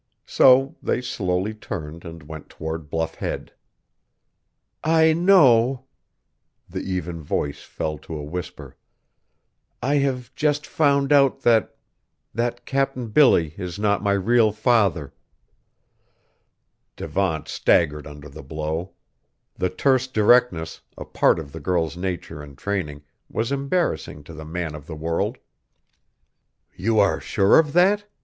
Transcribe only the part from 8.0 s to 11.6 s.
a whisper, "I have just found out